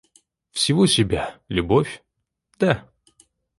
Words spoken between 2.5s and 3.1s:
да.